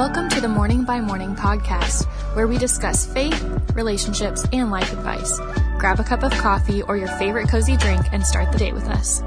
[0.00, 3.38] Welcome to the Morning by Morning podcast, where we discuss faith,
[3.74, 5.38] relationships, and life advice.
[5.78, 8.88] Grab a cup of coffee or your favorite cozy drink and start the day with
[8.88, 9.20] us.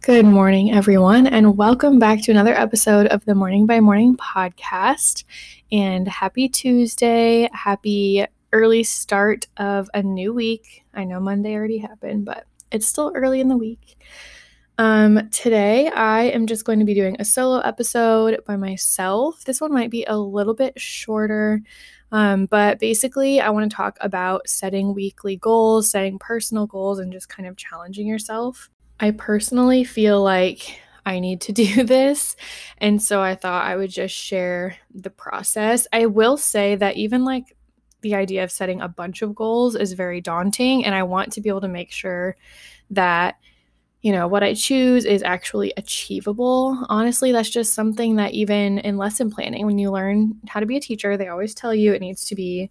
[0.00, 5.24] Good morning, everyone, and welcome back to another episode of the Morning by Morning podcast.
[5.70, 7.50] And happy Tuesday.
[7.52, 10.86] Happy early start of a new week.
[10.94, 14.02] I know Monday already happened, but it's still early in the week.
[14.76, 19.44] Um, today, I am just going to be doing a solo episode by myself.
[19.44, 21.62] This one might be a little bit shorter,
[22.10, 27.12] um, but basically, I want to talk about setting weekly goals, setting personal goals, and
[27.12, 28.68] just kind of challenging yourself.
[28.98, 32.34] I personally feel like I need to do this.
[32.78, 35.86] And so I thought I would just share the process.
[35.92, 37.56] I will say that even like
[38.04, 40.84] the idea of setting a bunch of goals is very daunting.
[40.84, 42.36] And I want to be able to make sure
[42.90, 43.34] that,
[44.02, 46.78] you know, what I choose is actually achievable.
[46.88, 50.76] Honestly, that's just something that even in lesson planning, when you learn how to be
[50.76, 52.70] a teacher, they always tell you it needs to be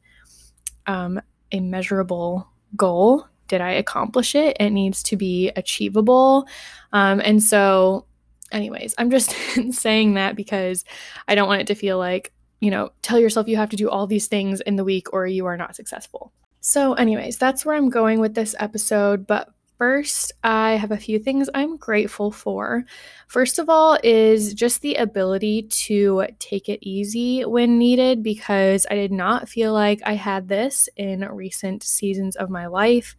[0.88, 1.20] um,
[1.52, 4.58] a measurable goal did I accomplish it?
[4.60, 6.48] It needs to be achievable.
[6.92, 8.06] Um, and so,
[8.52, 9.36] anyways, I'm just
[9.72, 10.84] saying that because
[11.28, 13.90] I don't want it to feel like, you know, tell yourself you have to do
[13.90, 16.32] all these things in the week or you are not successful.
[16.62, 19.28] So, anyways, that's where I'm going with this episode.
[19.28, 22.86] But First, I have a few things I'm grateful for.
[23.28, 28.96] First of all, is just the ability to take it easy when needed because I
[28.96, 33.18] did not feel like I had this in recent seasons of my life.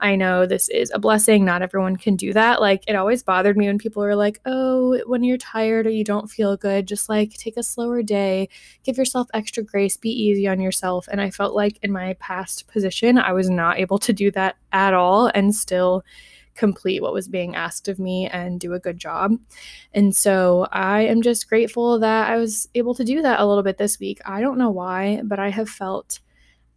[0.00, 1.44] I know this is a blessing.
[1.44, 2.60] Not everyone can do that.
[2.60, 6.04] Like, it always bothered me when people were like, oh, when you're tired or you
[6.04, 8.48] don't feel good, just like take a slower day,
[8.82, 11.06] give yourself extra grace, be easy on yourself.
[11.10, 14.56] And I felt like in my past position, I was not able to do that
[14.72, 16.02] at all and still
[16.54, 19.36] complete what was being asked of me and do a good job.
[19.94, 23.62] And so I am just grateful that I was able to do that a little
[23.62, 24.20] bit this week.
[24.26, 26.20] I don't know why, but I have felt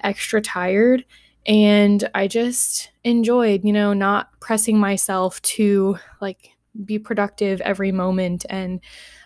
[0.01, 1.05] extra tired
[1.45, 6.51] and I just enjoyed, you know, not pressing myself to like
[6.85, 8.45] be productive every moment.
[8.49, 8.79] And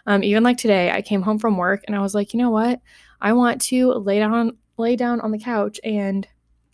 [0.05, 2.49] um, even like today, I came home from work and I was like, you know
[2.49, 2.81] what?
[3.21, 6.27] I want to lay down lay down on the couch and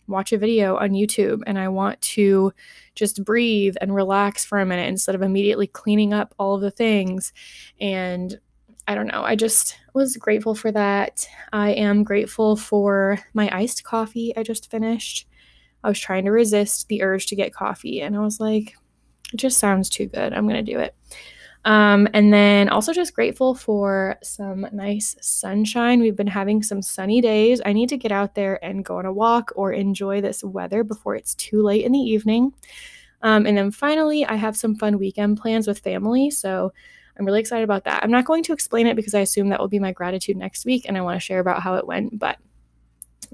[0.06, 2.52] watch a video on YouTube and I want to
[2.94, 6.70] just breathe and relax for a minute instead of immediately cleaning up all of the
[6.70, 7.32] things.
[7.80, 8.38] And
[8.86, 11.26] I don't know, I just was grateful for that.
[11.52, 15.26] I am grateful for my iced coffee I just finished.
[15.84, 18.76] I was trying to resist the urge to get coffee, and I was like,
[19.32, 20.32] it just sounds too good.
[20.32, 20.94] I'm going to do it.
[21.64, 26.00] Um, and then also just grateful for some nice sunshine.
[26.00, 27.62] We've been having some sunny days.
[27.64, 30.84] I need to get out there and go on a walk or enjoy this weather
[30.84, 32.52] before it's too late in the evening.
[33.22, 36.30] Um, and then finally, I have some fun weekend plans with family.
[36.30, 36.72] So
[37.18, 38.02] I'm really excited about that.
[38.02, 40.66] I'm not going to explain it because I assume that will be my gratitude next
[40.66, 42.18] week and I want to share about how it went.
[42.18, 42.36] But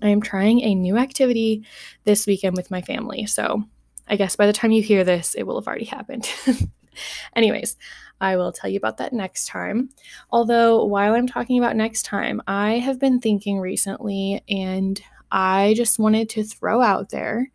[0.02, 1.64] I am trying a new activity
[2.04, 3.26] this weekend with my family.
[3.26, 3.64] So
[4.08, 6.28] I guess by the time you hear this, it will have already happened.
[7.36, 7.76] Anyways,
[8.20, 9.90] I will tell you about that next time.
[10.30, 15.00] Although, while I'm talking about next time, I have been thinking recently and
[15.30, 17.50] I just wanted to throw out there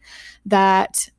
[0.45, 1.09] that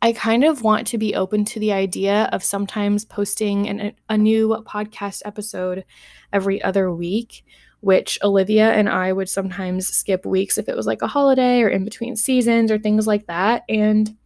[0.00, 4.18] I kind of want to be open to the idea of sometimes posting an, a
[4.18, 5.84] new podcast episode
[6.32, 7.44] every other week
[7.82, 11.68] which Olivia and I would sometimes skip weeks if it was like a holiday or
[11.68, 13.64] in between seasons or things like that.
[13.68, 14.16] And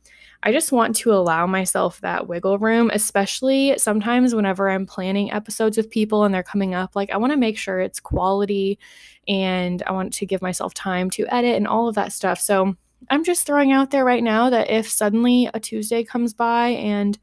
[0.42, 5.78] I just want to allow myself that wiggle room, especially sometimes whenever I'm planning episodes
[5.78, 6.94] with people and they're coming up.
[6.94, 8.78] Like, I want to make sure it's quality
[9.26, 12.38] and I want to give myself time to edit and all of that stuff.
[12.38, 12.76] So,
[13.10, 17.18] I'm just throwing out there right now that if suddenly a Tuesday comes by and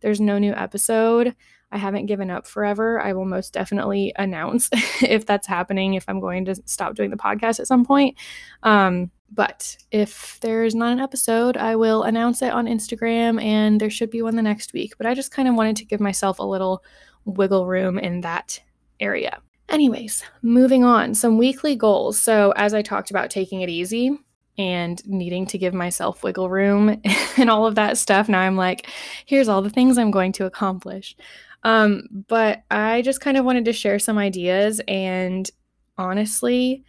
[0.00, 1.34] there's no new episode,
[1.72, 3.00] I haven't given up forever.
[3.00, 4.68] I will most definitely announce
[5.02, 8.16] if that's happening, if I'm going to stop doing the podcast at some point.
[8.62, 13.90] Um, but if there's not an episode, I will announce it on Instagram and there
[13.90, 14.94] should be one the next week.
[14.98, 16.84] But I just kind of wanted to give myself a little
[17.24, 18.60] wiggle room in that
[19.00, 19.40] area.
[19.70, 22.18] Anyways, moving on, some weekly goals.
[22.18, 24.18] So, as I talked about taking it easy,
[24.58, 27.00] and needing to give myself wiggle room
[27.36, 28.28] and all of that stuff.
[28.28, 28.86] Now I'm like,
[29.24, 31.16] here's all the things I'm going to accomplish.
[31.64, 35.48] Um, but I just kind of wanted to share some ideas and
[35.96, 36.84] honestly,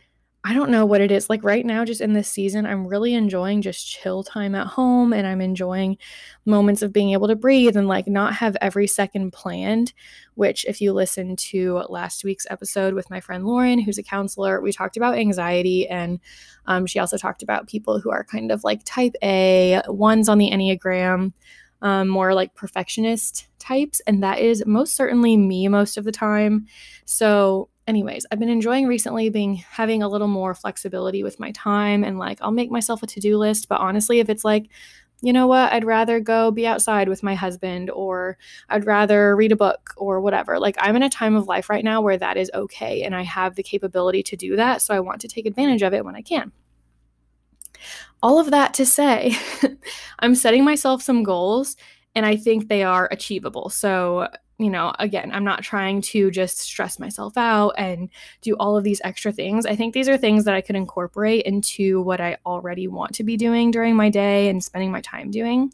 [0.45, 1.29] I don't know what it is.
[1.29, 5.13] Like right now, just in this season, I'm really enjoying just chill time at home
[5.13, 5.97] and I'm enjoying
[6.45, 9.93] moments of being able to breathe and like not have every second planned.
[10.35, 14.59] Which, if you listen to last week's episode with my friend Lauren, who's a counselor,
[14.59, 16.19] we talked about anxiety and
[16.65, 20.39] um, she also talked about people who are kind of like type A, ones on
[20.39, 21.31] the Enneagram.
[21.83, 24.01] Um, more like perfectionist types.
[24.07, 26.65] And that is most certainly me most of the time.
[27.05, 32.03] So, anyways, I've been enjoying recently being having a little more flexibility with my time
[32.03, 34.69] and like I'll make myself a to-do list, but honestly, if it's like
[35.21, 38.37] you know what, I'd rather go be outside with my husband, or
[38.67, 40.59] I'd rather read a book, or whatever.
[40.59, 43.21] Like, I'm in a time of life right now where that is okay, and I
[43.21, 44.81] have the capability to do that.
[44.81, 46.51] So I want to take advantage of it when I can.
[48.23, 49.35] All of that to say,
[50.19, 51.75] I'm setting myself some goals,
[52.15, 53.69] and I think they are achievable.
[53.69, 58.07] So, you know, again, I'm not trying to just stress myself out and
[58.41, 59.65] do all of these extra things.
[59.65, 63.25] I think these are things that I could incorporate into what I already want to
[63.25, 65.73] be doing during my day and spending my time doing.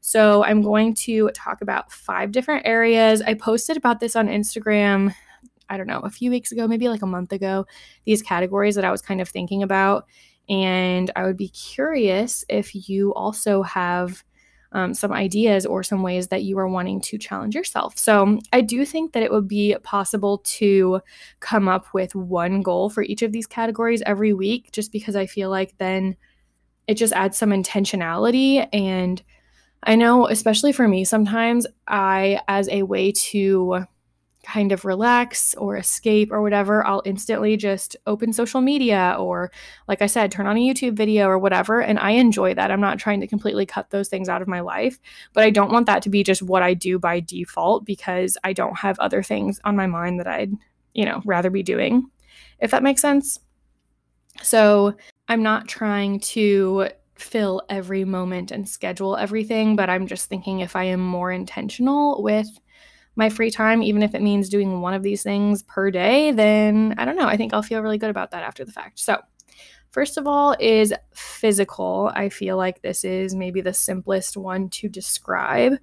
[0.00, 3.20] So, I'm going to talk about five different areas.
[3.20, 5.14] I posted about this on Instagram,
[5.68, 7.66] I don't know, a few weeks ago, maybe like a month ago,
[8.06, 10.06] these categories that I was kind of thinking about.
[10.50, 14.24] And I would be curious if you also have
[14.72, 17.98] um, some ideas or some ways that you are wanting to challenge yourself.
[17.98, 21.00] So, I do think that it would be possible to
[21.40, 25.26] come up with one goal for each of these categories every week, just because I
[25.26, 26.16] feel like then
[26.86, 28.68] it just adds some intentionality.
[28.72, 29.22] And
[29.82, 33.86] I know, especially for me, sometimes I, as a way to
[34.42, 39.50] kind of relax or escape or whatever, I'll instantly just open social media or,
[39.86, 41.80] like I said, turn on a YouTube video or whatever.
[41.80, 42.70] And I enjoy that.
[42.70, 44.98] I'm not trying to completely cut those things out of my life,
[45.32, 48.52] but I don't want that to be just what I do by default because I
[48.52, 50.52] don't have other things on my mind that I'd,
[50.94, 52.08] you know, rather be doing,
[52.60, 53.40] if that makes sense.
[54.42, 54.94] So
[55.28, 60.74] I'm not trying to fill every moment and schedule everything, but I'm just thinking if
[60.74, 62.48] I am more intentional with
[63.20, 66.94] my free time, even if it means doing one of these things per day, then
[66.96, 67.28] I don't know.
[67.28, 68.98] I think I'll feel really good about that after the fact.
[68.98, 69.20] So,
[69.90, 72.10] first of all, is physical.
[72.14, 75.74] I feel like this is maybe the simplest one to describe.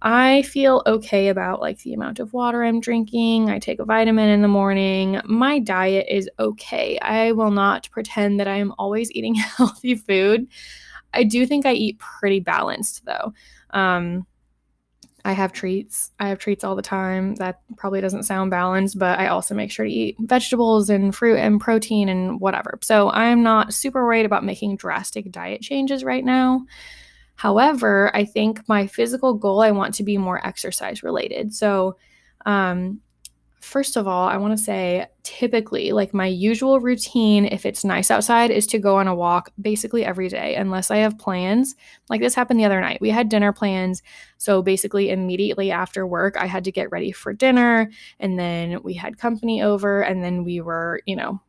[0.00, 3.50] I feel okay about like the amount of water I'm drinking.
[3.50, 5.20] I take a vitamin in the morning.
[5.26, 6.98] My diet is okay.
[7.00, 10.48] I will not pretend that I am always eating healthy food.
[11.12, 13.34] I do think I eat pretty balanced though.
[13.70, 14.26] Um,
[15.24, 16.10] I have treats.
[16.18, 17.36] I have treats all the time.
[17.36, 21.36] That probably doesn't sound balanced, but I also make sure to eat vegetables and fruit
[21.36, 22.78] and protein and whatever.
[22.82, 26.64] So I'm not super worried about making drastic diet changes right now.
[27.36, 31.54] However, I think my physical goal, I want to be more exercise related.
[31.54, 31.96] So,
[32.44, 33.00] um,
[33.62, 38.10] First of all, I want to say typically, like my usual routine, if it's nice
[38.10, 41.76] outside, is to go on a walk basically every day, unless I have plans.
[42.10, 43.00] Like this happened the other night.
[43.00, 44.02] We had dinner plans.
[44.36, 47.88] So basically, immediately after work, I had to get ready for dinner.
[48.18, 51.40] And then we had company over, and then we were, you know,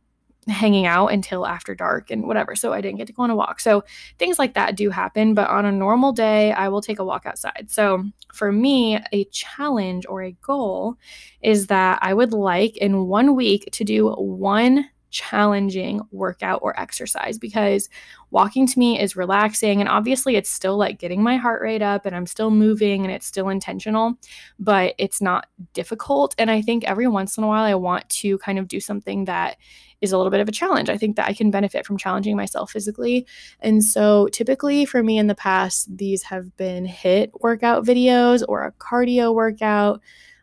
[0.48, 2.54] hanging out until after dark and whatever.
[2.54, 3.60] So I didn't get to go on a walk.
[3.60, 3.84] So
[4.18, 5.34] things like that do happen.
[5.34, 7.66] But on a normal day, I will take a walk outside.
[7.68, 10.96] So for me, a challenge or a goal
[11.42, 17.38] is that I would like in one week to do one challenging workout or exercise
[17.38, 17.88] because
[18.32, 22.04] walking to me is relaxing and obviously it's still like getting my heart rate up
[22.04, 24.14] and I'm still moving and it's still intentional,
[24.58, 26.34] but it's not difficult.
[26.36, 29.26] And I think every once in a while I want to kind of do something
[29.26, 29.56] that
[30.00, 30.90] is a little bit of a challenge.
[30.90, 33.24] I think that I can benefit from challenging myself physically.
[33.60, 38.64] And so typically for me in the past, these have been HIIT workout videos or
[38.64, 40.00] a cardio workout.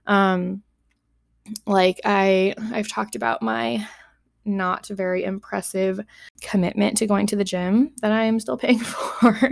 [0.07, 0.63] Um,
[1.65, 3.85] like I I've talked about my
[4.43, 5.99] not very impressive
[6.41, 9.51] commitment to going to the gym that I am still paying for.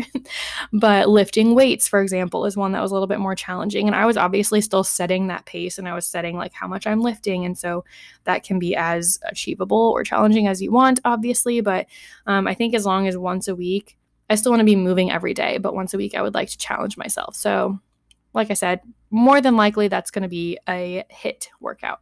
[0.73, 3.87] but lifting weights, for example, is one that was a little bit more challenging.
[3.87, 6.87] And I was obviously still setting that pace and I was setting like how much
[6.87, 7.45] I'm lifting.
[7.45, 7.85] And so
[8.23, 11.61] that can be as achievable or challenging as you want, obviously.
[11.61, 11.87] But
[12.25, 13.97] um, I think as long as once a week,
[14.29, 16.49] I still want to be moving every day, but once a week, I would like
[16.49, 17.35] to challenge myself.
[17.35, 17.79] So,
[18.33, 22.01] like I said, more than likely that's going to be a HIIT workout.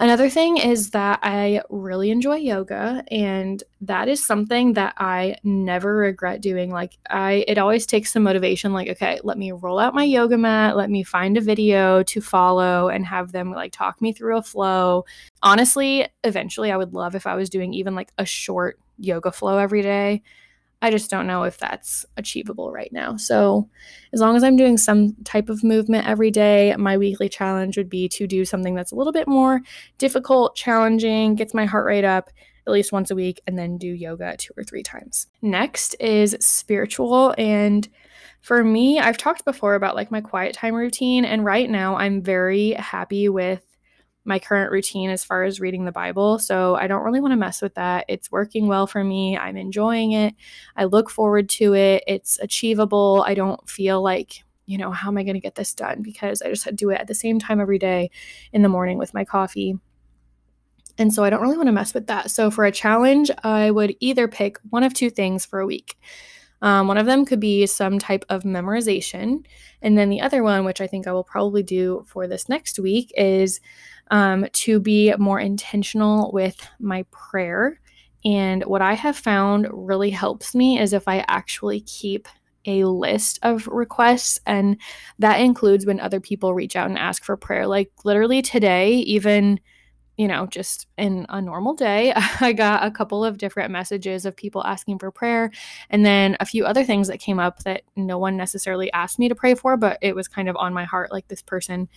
[0.00, 5.94] Another thing is that I really enjoy yoga and that is something that I never
[5.94, 6.70] regret doing.
[6.70, 10.38] Like I it always takes some motivation like okay, let me roll out my yoga
[10.38, 14.38] mat, let me find a video to follow and have them like talk me through
[14.38, 15.04] a flow.
[15.42, 19.58] Honestly, eventually I would love if I was doing even like a short yoga flow
[19.58, 20.22] every day
[20.82, 23.16] I just don't know if that's achievable right now.
[23.16, 23.68] So,
[24.12, 27.90] as long as I'm doing some type of movement every day, my weekly challenge would
[27.90, 29.60] be to do something that's a little bit more
[29.98, 32.30] difficult, challenging, gets my heart rate up
[32.66, 35.26] at least once a week, and then do yoga two or three times.
[35.42, 37.34] Next is spiritual.
[37.36, 37.88] And
[38.40, 41.24] for me, I've talked before about like my quiet time routine.
[41.24, 43.69] And right now, I'm very happy with
[44.24, 46.38] my current routine as far as reading the Bible.
[46.38, 48.04] So I don't really want to mess with that.
[48.08, 49.36] It's working well for me.
[49.36, 50.34] I'm enjoying it.
[50.76, 52.04] I look forward to it.
[52.06, 53.24] It's achievable.
[53.26, 56.00] I don't feel like you know, how am I going to get this done?
[56.00, 58.08] Because I just do it at the same time every day
[58.52, 59.76] in the morning with my coffee.
[60.96, 62.30] And so I don't really want to mess with that.
[62.30, 65.96] So for a challenge, I would either pick one of two things for a week.
[66.62, 69.44] Um, one of them could be some type of memorization.
[69.82, 72.78] And then the other one, which I think I will probably do for this next
[72.78, 73.60] week, is
[74.10, 77.80] um, to be more intentional with my prayer.
[78.24, 82.28] And what I have found really helps me is if I actually keep
[82.66, 84.76] a list of requests and
[85.18, 89.58] that includes when other people reach out and ask for prayer like literally today even
[90.20, 92.12] you know, just in a normal day,
[92.42, 95.50] I got a couple of different messages of people asking for prayer,
[95.88, 99.30] and then a few other things that came up that no one necessarily asked me
[99.30, 101.88] to pray for, but it was kind of on my heart like this person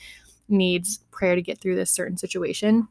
[0.48, 2.88] needs prayer to get through this certain situation.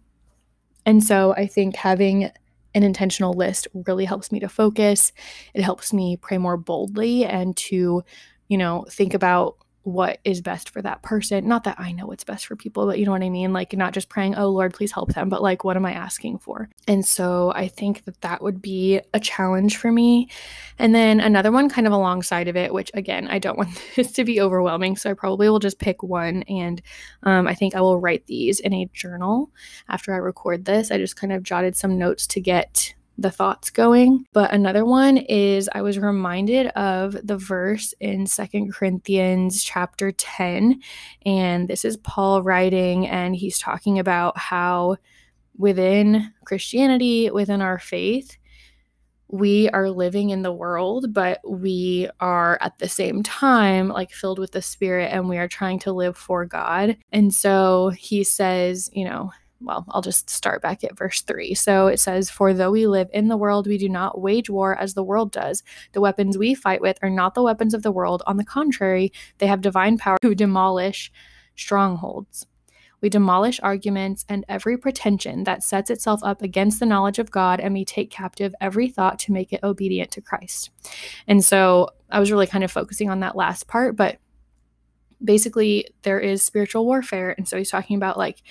[0.84, 2.30] And so I think having
[2.74, 5.12] an intentional list really helps me to focus.
[5.54, 8.02] It helps me pray more boldly and to,
[8.48, 11.48] you know, think about what is best for that person.
[11.48, 13.52] Not that I know what's best for people, but you know what I mean?
[13.52, 16.38] Like, not just praying, oh Lord, please help them, but like, what am I asking
[16.38, 16.68] for?
[16.86, 20.28] And so I think that that would be a challenge for me.
[20.78, 24.12] And then another one kind of alongside of it, which again, I don't want this
[24.12, 24.96] to be overwhelming.
[24.96, 26.42] So I probably will just pick one.
[26.44, 26.80] And
[27.24, 29.50] um, I think I will write these in a journal
[29.88, 30.90] after I record this.
[30.90, 34.24] I just kind of jotted some notes to get the thoughts going.
[34.32, 40.80] But another one is I was reminded of the verse in Second Corinthians chapter 10.
[41.26, 44.96] And this is Paul writing, and he's talking about how
[45.56, 48.36] within Christianity, within our faith,
[49.32, 54.38] we are living in the world, but we are at the same time like filled
[54.38, 56.98] with the Spirit and we are trying to live for God.
[57.12, 61.54] And so he says, you know, well, I'll just start back at verse 3.
[61.54, 64.76] So it says, For though we live in the world, we do not wage war
[64.76, 65.62] as the world does.
[65.92, 68.22] The weapons we fight with are not the weapons of the world.
[68.26, 71.12] On the contrary, they have divine power to demolish
[71.56, 72.46] strongholds.
[73.00, 77.58] We demolish arguments and every pretension that sets itself up against the knowledge of God,
[77.58, 80.70] and we take captive every thought to make it obedient to Christ.
[81.26, 84.18] And so I was really kind of focusing on that last part, but
[85.22, 87.34] basically, there is spiritual warfare.
[87.36, 88.42] And so he's talking about like,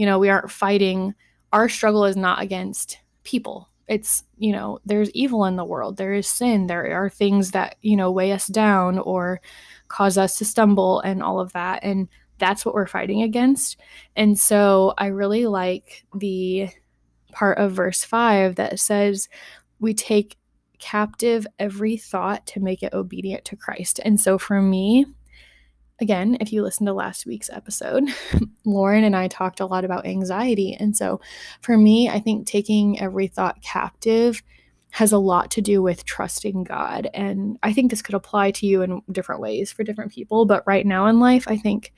[0.00, 1.14] you know, we aren't fighting.
[1.52, 3.68] Our struggle is not against people.
[3.86, 5.98] It's, you know, there's evil in the world.
[5.98, 6.68] There is sin.
[6.68, 9.42] There are things that, you know, weigh us down or
[9.88, 11.80] cause us to stumble and all of that.
[11.84, 13.76] And that's what we're fighting against.
[14.16, 16.70] And so I really like the
[17.32, 19.28] part of verse 5 that says,
[19.80, 20.38] We take
[20.78, 24.00] captive every thought to make it obedient to Christ.
[24.02, 25.04] And so for me,
[26.00, 28.04] again, if you listen to last week's episode,
[28.64, 30.76] Lauren and I talked a lot about anxiety.
[30.78, 31.20] And so
[31.60, 34.42] for me, I think taking every thought captive
[34.92, 37.08] has a lot to do with trusting God.
[37.14, 40.46] And I think this could apply to you in different ways for different people.
[40.46, 41.92] But right now in life, I think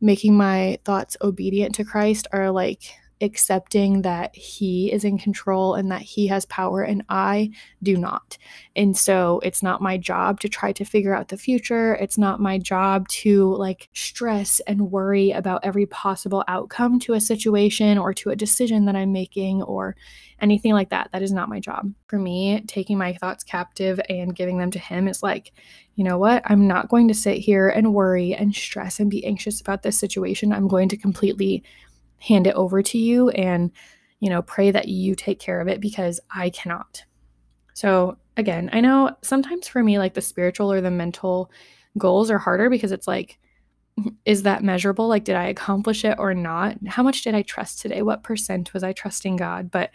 [0.00, 5.90] making my thoughts obedient to Christ are like accepting that he is in control and
[5.90, 7.50] that he has power and I
[7.82, 8.38] do not.
[8.76, 11.94] And so it's not my job to try to figure out the future.
[11.96, 17.20] It's not my job to like stress and worry about every possible outcome to a
[17.20, 19.96] situation or to a decision that I'm making or
[20.40, 21.10] anything like that.
[21.12, 21.92] That is not my job.
[22.06, 25.52] For me, taking my thoughts captive and giving them to him is like,
[25.96, 26.42] you know what?
[26.46, 29.98] I'm not going to sit here and worry and stress and be anxious about this
[29.98, 30.52] situation.
[30.52, 31.62] I'm going to completely
[32.20, 33.72] hand it over to you and,
[34.20, 37.04] you know, pray that you take care of it because I cannot.
[37.74, 41.50] So, again, I know sometimes for me, like the spiritual or the mental
[41.98, 43.38] goals are harder because it's like,
[44.24, 45.08] is that measurable?
[45.08, 46.76] Like, did I accomplish it or not?
[46.86, 48.02] How much did I trust today?
[48.02, 49.70] What percent was I trusting God?
[49.70, 49.90] But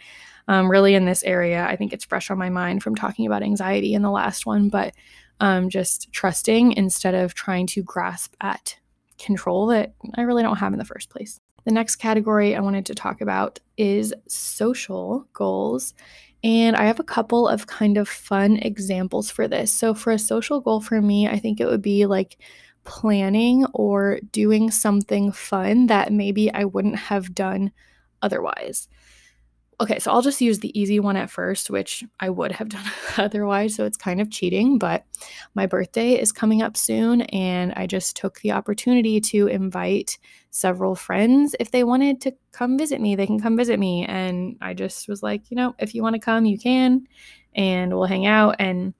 [0.48, 3.42] um, really, in this area, I think it's fresh on my mind from talking about
[3.42, 4.94] anxiety in the last one, but
[5.40, 8.78] um, just trusting instead of trying to grasp at
[9.18, 11.40] control that I really don't have in the first place.
[11.66, 15.94] The next category I wanted to talk about is social goals.
[16.44, 19.72] And I have a couple of kind of fun examples for this.
[19.72, 22.38] So, for a social goal for me, I think it would be like
[22.84, 27.72] planning or doing something fun that maybe I wouldn't have done
[28.22, 28.88] otherwise
[29.78, 32.84] okay, so I'll just use the easy one at first, which I would have done
[33.18, 33.74] otherwise.
[33.74, 35.04] So it's kind of cheating, but
[35.54, 37.22] my birthday is coming up soon.
[37.22, 40.18] And I just took the opportunity to invite
[40.50, 41.54] several friends.
[41.60, 44.06] If they wanted to come visit me, they can come visit me.
[44.06, 47.06] And I just was like, you know, if you want to come, you can,
[47.54, 48.56] and we'll hang out.
[48.58, 48.94] And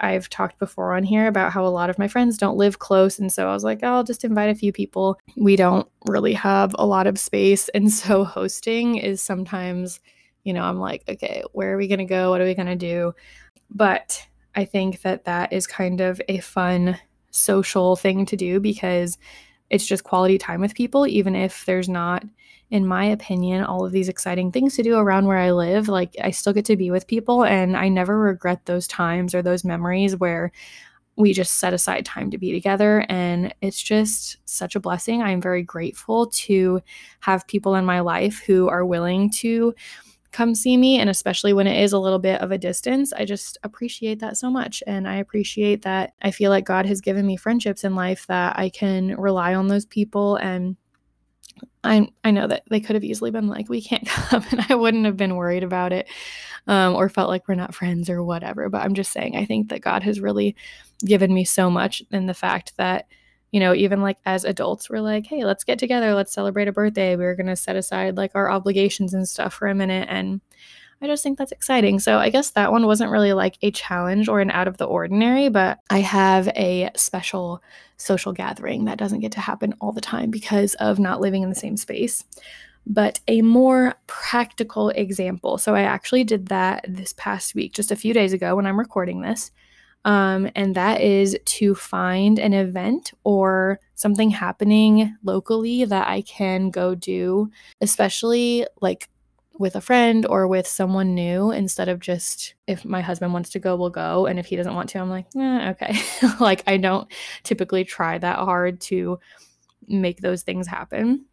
[0.00, 3.18] I've talked before on here about how a lot of my friends don't live close.
[3.18, 5.18] And so I was like, I'll just invite a few people.
[5.36, 7.68] We don't really have a lot of space.
[7.70, 10.00] And so hosting is sometimes
[10.46, 12.30] you know, I'm like, okay, where are we going to go?
[12.30, 13.12] What are we going to do?
[13.68, 14.24] But
[14.54, 16.98] I think that that is kind of a fun
[17.32, 19.18] social thing to do because
[19.70, 22.22] it's just quality time with people, even if there's not,
[22.70, 25.88] in my opinion, all of these exciting things to do around where I live.
[25.88, 29.42] Like, I still get to be with people, and I never regret those times or
[29.42, 30.52] those memories where
[31.16, 33.04] we just set aside time to be together.
[33.08, 35.22] And it's just such a blessing.
[35.22, 36.82] I'm very grateful to
[37.20, 39.74] have people in my life who are willing to
[40.32, 40.98] come see me.
[40.98, 44.36] And especially when it is a little bit of a distance, I just appreciate that
[44.36, 44.82] so much.
[44.86, 48.58] And I appreciate that I feel like God has given me friendships in life that
[48.58, 50.76] I can rely on those people and
[51.84, 54.74] I I know that they could have easily been like, we can't come, and I
[54.74, 56.08] wouldn't have been worried about it,
[56.66, 58.68] um, or felt like we're not friends or whatever.
[58.68, 60.56] But I'm just saying, I think that God has really
[61.04, 63.06] given me so much in the fact that
[63.52, 66.72] you know, even like as adults, we're like, hey, let's get together, let's celebrate a
[66.72, 67.16] birthday.
[67.16, 70.08] We are going to set aside like our obligations and stuff for a minute.
[70.10, 70.40] And
[71.00, 71.98] I just think that's exciting.
[71.98, 74.86] So I guess that one wasn't really like a challenge or an out of the
[74.86, 77.62] ordinary, but I have a special
[77.98, 81.50] social gathering that doesn't get to happen all the time because of not living in
[81.50, 82.24] the same space.
[82.86, 85.58] But a more practical example.
[85.58, 88.78] So I actually did that this past week, just a few days ago when I'm
[88.78, 89.50] recording this.
[90.06, 96.70] Um, and that is to find an event or something happening locally that I can
[96.70, 99.10] go do, especially like
[99.58, 103.58] with a friend or with someone new instead of just if my husband wants to
[103.58, 104.26] go, we'll go.
[104.26, 105.98] And if he doesn't want to, I'm like, eh, okay.
[106.40, 107.10] like, I don't
[107.42, 109.18] typically try that hard to
[109.88, 111.24] make those things happen.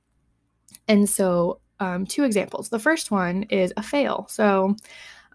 [0.87, 2.69] And so, um, two examples.
[2.69, 4.25] The first one is a fail.
[4.29, 4.77] So,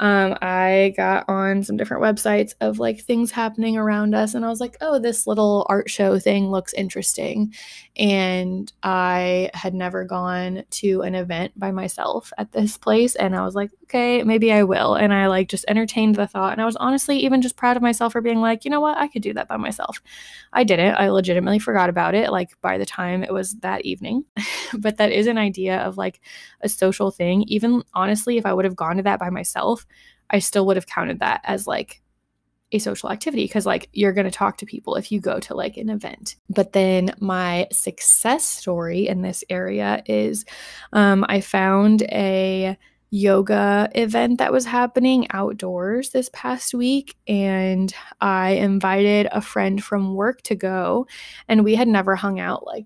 [0.00, 4.48] um, I got on some different websites of like things happening around us, and I
[4.48, 7.54] was like, oh, this little art show thing looks interesting.
[7.96, 13.44] And I had never gone to an event by myself at this place, and I
[13.44, 14.94] was like, okay, maybe I will.
[14.94, 17.82] And I like just entertained the thought, and I was honestly even just proud of
[17.82, 20.00] myself for being like, you know what, I could do that by myself.
[20.52, 20.94] I didn't.
[20.94, 24.24] I legitimately forgot about it like by the time it was that evening.
[24.78, 26.20] but that is an idea of like
[26.60, 27.42] a social thing.
[27.48, 29.86] Even honestly, if I would have gone to that by myself,
[30.30, 32.02] I still would have counted that as like
[32.72, 35.54] a social activity because like you're going to talk to people if you go to
[35.54, 36.36] like an event.
[36.50, 40.44] But then my success story in this area is
[40.92, 42.76] um, i found a
[43.10, 50.14] yoga event that was happening outdoors this past week and i invited a friend from
[50.14, 51.06] work to go
[51.48, 52.84] and we had never hung out like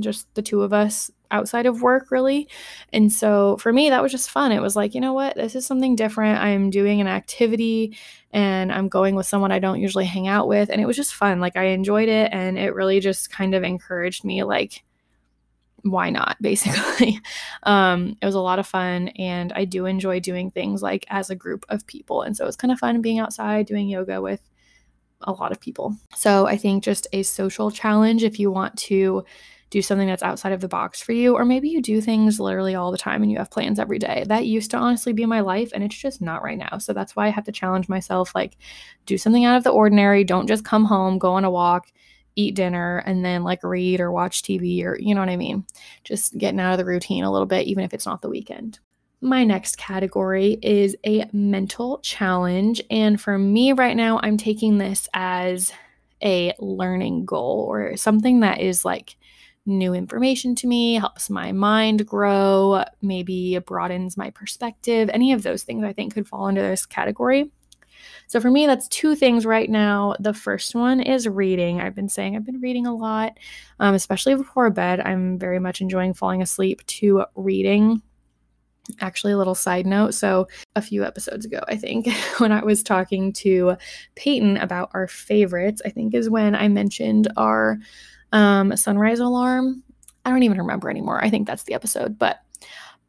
[0.00, 2.48] just the two of us outside of work really.
[2.92, 4.52] And so for me, that was just fun.
[4.52, 5.34] It was like, you know what?
[5.34, 6.40] This is something different.
[6.40, 7.96] I'm doing an activity
[8.32, 10.70] and I'm going with someone I don't usually hang out with.
[10.70, 11.40] And it was just fun.
[11.40, 12.32] Like I enjoyed it.
[12.32, 14.84] And it really just kind of encouraged me, like,
[15.84, 17.20] why not basically
[17.64, 21.30] um, it was a lot of fun and i do enjoy doing things like as
[21.30, 24.40] a group of people and so it's kind of fun being outside doing yoga with
[25.22, 29.24] a lot of people so i think just a social challenge if you want to
[29.72, 32.74] do something that's outside of the box for you, or maybe you do things literally
[32.74, 34.22] all the time and you have plans every day.
[34.28, 36.76] That used to honestly be my life, and it's just not right now.
[36.76, 38.58] So that's why I have to challenge myself like,
[39.06, 40.24] do something out of the ordinary.
[40.24, 41.90] Don't just come home, go on a walk,
[42.36, 45.64] eat dinner, and then like read or watch TV, or you know what I mean?
[46.04, 48.78] Just getting out of the routine a little bit, even if it's not the weekend.
[49.22, 52.82] My next category is a mental challenge.
[52.90, 55.72] And for me right now, I'm taking this as
[56.22, 59.16] a learning goal or something that is like
[59.66, 65.08] new information to me, helps my mind grow, maybe broadens my perspective.
[65.12, 67.50] Any of those things I think could fall into this category.
[68.26, 70.14] So for me, that's two things right now.
[70.18, 71.80] The first one is reading.
[71.80, 73.38] I've been saying I've been reading a lot,
[73.78, 75.00] um, especially before bed.
[75.00, 78.02] I'm very much enjoying falling asleep to reading.
[79.00, 80.12] Actually, a little side note.
[80.12, 83.76] So, a few episodes ago, I think, when I was talking to
[84.16, 87.78] Peyton about our favorites, I think is when I mentioned our
[88.32, 89.82] um, sunrise alarm.
[90.24, 91.22] I don't even remember anymore.
[91.24, 92.18] I think that's the episode.
[92.18, 92.40] But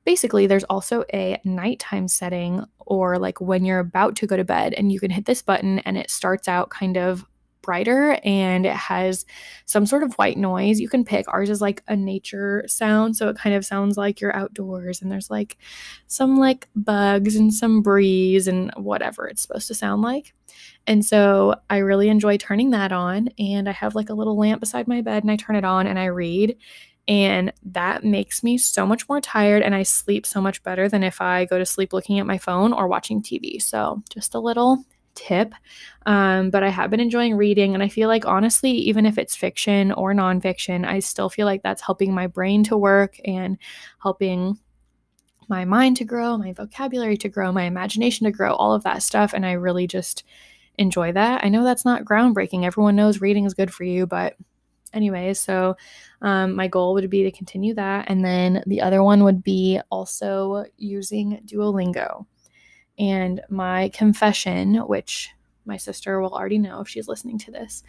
[0.05, 4.73] basically, there's also a nighttime setting or like when you're about to go to bed,
[4.73, 7.25] and you can hit this button and it starts out kind of
[7.63, 9.25] brighter and it has
[9.65, 11.25] some sort of white noise you can pick.
[11.27, 15.11] Ours is like a nature sound, so it kind of sounds like you're outdoors and
[15.11, 15.57] there's like
[16.05, 20.35] some like bugs and some breeze and whatever it's supposed to sound like.
[20.85, 24.59] And so I really enjoy turning that on and I have like a little lamp
[24.59, 26.55] beside my bed and I turn it on and I read
[27.07, 31.03] and that makes me so much more tired and I sleep so much better than
[31.03, 33.61] if I go to sleep looking at my phone or watching TV.
[33.61, 35.53] So, just a little tip.
[36.05, 39.35] Um, but I have been enjoying reading, and I feel like honestly, even if it's
[39.35, 43.57] fiction or nonfiction, I still feel like that's helping my brain to work and
[44.01, 44.57] helping
[45.49, 49.03] my mind to grow, my vocabulary to grow, my imagination to grow, all of that
[49.03, 49.33] stuff.
[49.33, 50.23] And I really just
[50.77, 51.43] enjoy that.
[51.43, 52.65] I know that's not groundbreaking.
[52.65, 54.35] Everyone knows reading is good for you, but
[54.93, 55.75] anyway, so
[56.21, 58.05] um, my goal would be to continue that.
[58.09, 62.25] And then the other one would be also using Duolingo.
[62.97, 65.29] And my confession, which
[65.65, 67.83] my sister will already know if she's listening to this.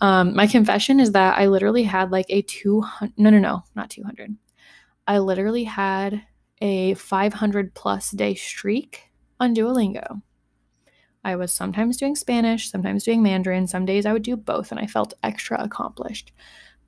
[0.00, 3.90] Um, my confession is that I literally had like a 200, no, no, no, not
[3.90, 4.36] 200.
[5.06, 6.22] I literally had
[6.60, 10.22] a 500 plus day streak on Duolingo.
[11.24, 13.66] I was sometimes doing Spanish, sometimes doing Mandarin.
[13.66, 16.32] Some days I would do both, and I felt extra accomplished.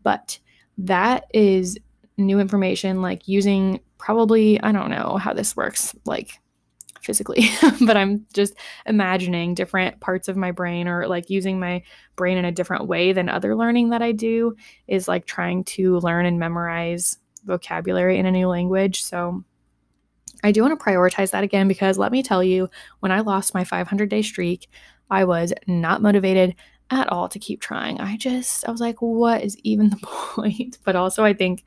[0.03, 0.39] But
[0.79, 1.79] that is
[2.17, 6.39] new information, like using probably, I don't know how this works, like
[7.03, 7.49] physically,
[7.87, 8.55] but I'm just
[8.87, 11.83] imagining different parts of my brain or like using my
[12.17, 15.99] brain in a different way than other learning that I do is like trying to
[15.99, 19.03] learn and memorize vocabulary in a new language.
[19.03, 19.45] So
[20.43, 22.69] I do want to prioritize that again because let me tell you,
[23.01, 24.69] when I lost my 500 day streak,
[25.11, 26.55] I was not motivated
[26.91, 28.01] at all to keep trying.
[28.01, 30.79] I just, I was like, what is even the point?
[30.85, 31.65] But also, I think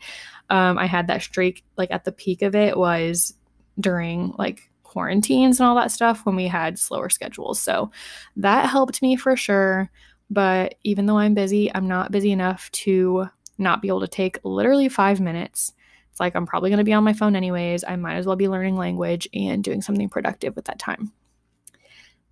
[0.50, 3.34] um, I had that streak like at the peak of it was
[3.80, 7.60] during like quarantines and all that stuff when we had slower schedules.
[7.60, 7.92] So
[8.38, 9.90] that helped me for sure.
[10.30, 13.28] But even though I'm busy, I'm not busy enough to
[13.58, 15.74] not be able to take literally five minutes.
[16.12, 17.84] It's like I'm probably going to be on my phone anyways.
[17.84, 21.12] I might as well be learning language and doing something productive with that time.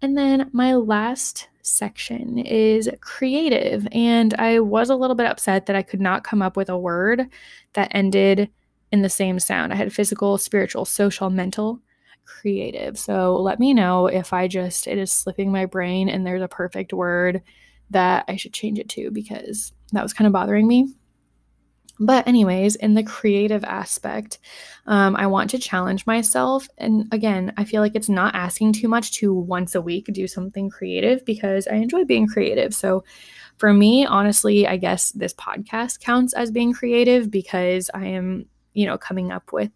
[0.02, 3.88] And then my last section is creative.
[3.92, 6.78] And I was a little bit upset that I could not come up with a
[6.78, 7.28] word
[7.74, 8.50] that ended
[8.92, 9.72] in the same sound.
[9.72, 11.80] I had physical, spiritual, social, mental,
[12.26, 12.98] creative.
[12.98, 16.48] So let me know if I just, it is slipping my brain and there's a
[16.48, 17.42] perfect word
[17.90, 20.94] that I should change it to because that was kind of bothering me.
[22.04, 24.40] But, anyways, in the creative aspect,
[24.88, 26.68] um, I want to challenge myself.
[26.80, 30.28] And again, I feel like it's not asking too much to once a week do
[30.28, 32.74] something creative because I enjoy being creative.
[32.74, 33.04] So,
[33.58, 38.88] for me, honestly, I guess this podcast counts as being creative because I am, you
[38.88, 39.70] know, coming up with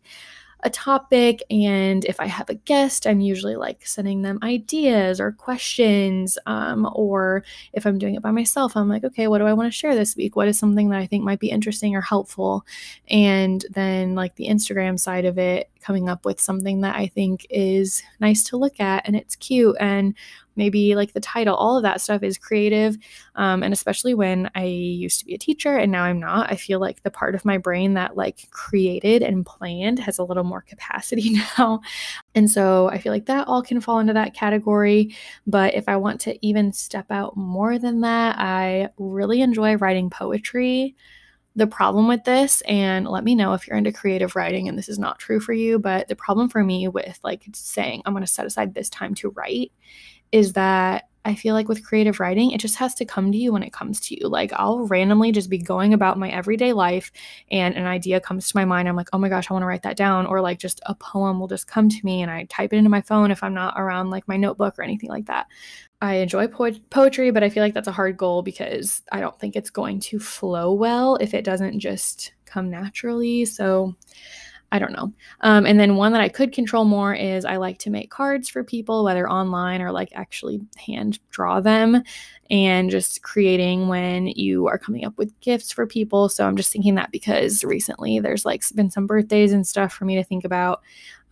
[0.66, 5.32] a topic and if i have a guest i'm usually like sending them ideas or
[5.32, 9.54] questions um, or if i'm doing it by myself i'm like okay what do i
[9.54, 10.36] want to share this week?
[10.36, 12.66] What is something that i think might be interesting or helpful?
[13.10, 17.46] And then like the instagram side of it coming up with something that i think
[17.50, 20.16] is nice to look at and it's cute and
[20.56, 22.98] maybe like the title, all of that stuff is creative.
[23.36, 26.56] Um, and especially when I used to be a teacher and now I'm not, I
[26.56, 30.44] feel like the part of my brain that like created and planned has a little
[30.44, 31.82] more capacity now.
[32.34, 35.16] And so I feel like that all can fall into that category.
[35.48, 40.10] But if I want to even step out more than that, I really enjoy writing
[40.10, 40.96] poetry
[41.56, 44.90] the problem with this and let me know if you're into creative writing and this
[44.90, 48.24] is not true for you but the problem for me with like saying i'm going
[48.24, 49.72] to set aside this time to write
[50.36, 53.54] is that I feel like with creative writing, it just has to come to you
[53.54, 54.28] when it comes to you.
[54.28, 57.10] Like I'll randomly just be going about my everyday life
[57.50, 58.90] and an idea comes to my mind.
[58.90, 60.26] I'm like, oh my gosh, I want to write that down.
[60.26, 62.90] Or like just a poem will just come to me and I type it into
[62.90, 65.48] my phone if I'm not around like my notebook or anything like that.
[66.02, 69.40] I enjoy po- poetry, but I feel like that's a hard goal because I don't
[69.40, 73.46] think it's going to flow well if it doesn't just come naturally.
[73.46, 73.96] So
[74.72, 75.14] I don't know.
[75.42, 78.50] Um, and then one that I could control more is I like to make cards
[78.50, 82.04] for people, whether online or like actually hand draw them
[82.50, 86.30] and just creating when you are coming up with gifts for people.
[86.30, 90.06] So I'm just thinking that because recently there's like been some birthdays and stuff for
[90.06, 90.82] me to think about.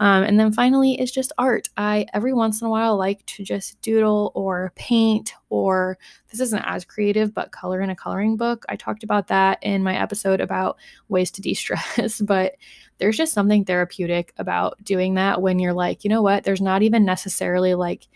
[0.03, 1.69] Um, and then finally, it's just art.
[1.77, 5.97] I every once in a while like to just doodle or paint, or
[6.29, 8.65] this isn't as creative, but color in a coloring book.
[8.67, 12.55] I talked about that in my episode about ways to de stress, but
[12.97, 16.81] there's just something therapeutic about doing that when you're like, you know what, there's not
[16.81, 18.09] even necessarily like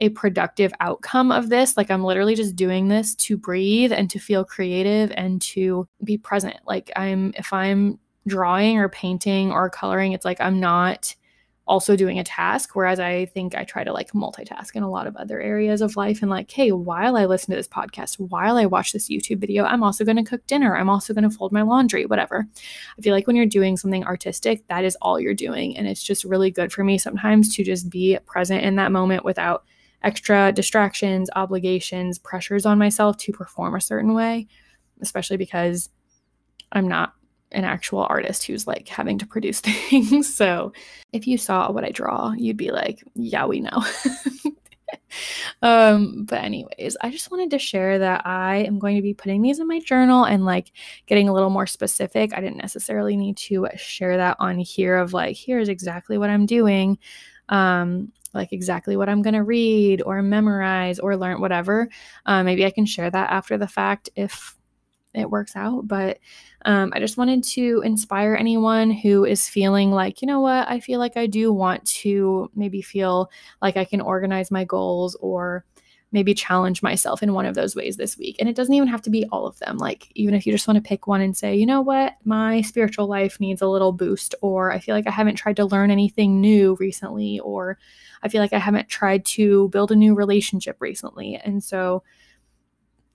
[0.00, 1.78] a productive outcome of this.
[1.78, 6.18] Like, I'm literally just doing this to breathe and to feel creative and to be
[6.18, 6.58] present.
[6.66, 11.14] Like, I'm, if I'm drawing or painting or coloring, it's like I'm not
[11.66, 12.74] also doing a task.
[12.74, 15.96] Whereas I think I try to like multitask in a lot of other areas of
[15.96, 19.38] life and like, hey, while I listen to this podcast, while I watch this YouTube
[19.38, 20.76] video, I'm also going to cook dinner.
[20.76, 22.46] I'm also going to fold my laundry, whatever.
[22.98, 25.76] I feel like when you're doing something artistic, that is all you're doing.
[25.76, 29.24] And it's just really good for me sometimes to just be present in that moment
[29.24, 29.64] without
[30.02, 34.48] extra distractions, obligations, pressures on myself to perform a certain way,
[35.00, 35.90] especially because
[36.72, 37.14] I'm not
[37.52, 39.60] an actual artist who's like having to produce
[39.90, 40.32] things.
[40.32, 40.72] so
[41.12, 43.84] if you saw what I draw, you'd be like, yeah, we know.
[45.62, 49.40] um but anyways i just wanted to share that i am going to be putting
[49.40, 50.70] these in my journal and like
[51.06, 55.14] getting a little more specific i didn't necessarily need to share that on here of
[55.14, 56.98] like here's exactly what i'm doing
[57.48, 61.88] um like exactly what I'm going to read or memorize or learn, whatever.
[62.26, 64.56] Uh, maybe I can share that after the fact if
[65.14, 65.86] it works out.
[65.86, 66.18] But
[66.64, 70.80] um, I just wanted to inspire anyone who is feeling like, you know what, I
[70.80, 75.64] feel like I do want to maybe feel like I can organize my goals or
[76.12, 78.36] maybe challenge myself in one of those ways this week.
[78.38, 79.78] And it doesn't even have to be all of them.
[79.78, 82.60] Like, even if you just want to pick one and say, you know what, my
[82.60, 85.90] spiritual life needs a little boost, or I feel like I haven't tried to learn
[85.90, 87.78] anything new recently, or
[88.22, 91.36] I feel like I haven't tried to build a new relationship recently.
[91.36, 92.02] And so,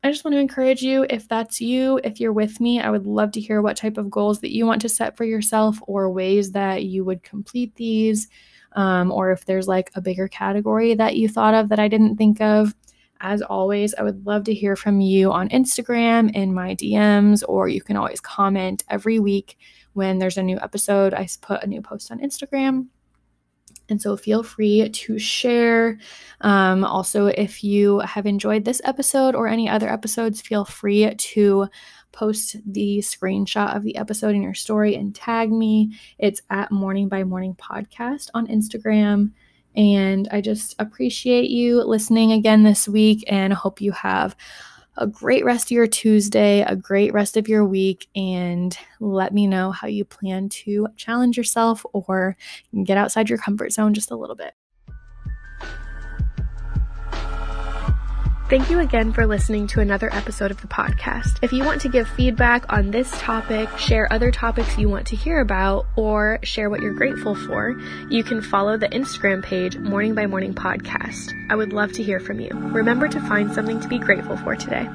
[0.08, 3.06] I just want to encourage you if that's you, if you're with me, I would
[3.06, 6.10] love to hear what type of goals that you want to set for yourself or
[6.10, 8.30] ways that you would complete these.
[8.74, 12.16] Um, or if there's like a bigger category that you thought of that I didn't
[12.16, 12.74] think of.
[13.20, 17.68] As always, I would love to hear from you on Instagram in my DMs, or
[17.68, 19.58] you can always comment every week
[19.94, 21.14] when there's a new episode.
[21.14, 22.88] I put a new post on Instagram.
[23.90, 25.98] And so feel free to share.
[26.42, 31.68] Um, also, if you have enjoyed this episode or any other episodes, feel free to
[32.12, 35.94] post the screenshot of the episode in your story and tag me.
[36.18, 39.32] It's at Morning by Morning Podcast on Instagram.
[39.76, 44.36] And I just appreciate you listening again this week and hope you have
[44.98, 49.48] a great rest of your Tuesday, a great rest of your week, and let me
[49.48, 52.36] know how you plan to challenge yourself or
[52.84, 54.54] get outside your comfort zone just a little bit.
[58.50, 61.40] Thank you again for listening to another episode of the podcast.
[61.42, 65.18] If you want to give feedback on this topic, share other topics you want to
[65.18, 67.78] hear about, or share what you're grateful for,
[68.10, 71.34] you can follow the Instagram page Morning by Morning Podcast.
[71.50, 72.52] I would love to hear from you.
[72.54, 74.88] Remember to find something to be grateful for today.